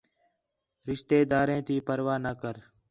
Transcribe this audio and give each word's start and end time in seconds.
رشتے 0.89 1.17
داریں 1.31 1.61
تی 1.67 1.75
پرواہ 1.87 2.17
نہ 2.25 2.31
کر 2.41 2.55